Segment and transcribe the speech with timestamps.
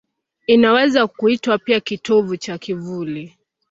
[0.47, 3.37] Inaweza kuitwa pia kitovu cha kivuli.